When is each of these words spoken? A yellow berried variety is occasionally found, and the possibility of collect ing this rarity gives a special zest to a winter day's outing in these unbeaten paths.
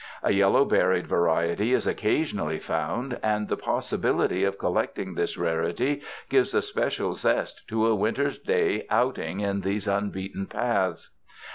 A 0.23 0.33
yellow 0.33 0.65
berried 0.65 1.05
variety 1.05 1.73
is 1.73 1.85
occasionally 1.85 2.57
found, 2.57 3.19
and 3.21 3.47
the 3.49 3.55
possibility 3.55 4.43
of 4.43 4.57
collect 4.57 4.97
ing 4.97 5.13
this 5.13 5.37
rarity 5.37 6.01
gives 6.27 6.55
a 6.55 6.63
special 6.63 7.13
zest 7.13 7.61
to 7.67 7.85
a 7.85 7.93
winter 7.93 8.31
day's 8.31 8.81
outing 8.89 9.41
in 9.41 9.61
these 9.61 9.87
unbeaten 9.87 10.47
paths. 10.47 11.11